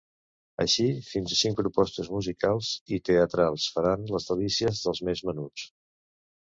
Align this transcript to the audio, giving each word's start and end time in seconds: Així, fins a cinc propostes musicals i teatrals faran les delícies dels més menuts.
Així, 0.63 0.85
fins 1.09 1.35
a 1.35 1.37
cinc 1.41 1.59
propostes 1.59 2.09
musicals 2.15 2.73
i 2.99 3.01
teatrals 3.11 3.69
faran 3.77 4.11
les 4.17 4.29
delícies 4.33 4.85
dels 4.89 5.09
més 5.11 5.25
menuts. 5.31 5.71